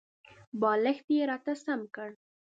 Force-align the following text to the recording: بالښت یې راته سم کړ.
بالښت 0.59 1.07
یې 1.15 1.23
راته 1.29 1.53
سم 1.63 1.81
کړ. 1.95 2.09